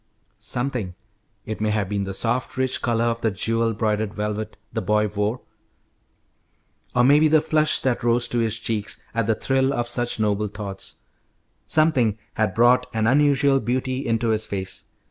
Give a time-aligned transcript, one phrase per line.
[0.39, 0.95] Something,
[1.45, 5.07] it may have been the soft, rich colour of the jewel broidered velvet the boy
[5.07, 5.41] wore,
[6.95, 10.47] or maybe the flush that rose to his cheeks at the thrill of such noble
[10.47, 10.95] thoughts,
[11.67, 14.85] something had brought an unusual beauty into his face.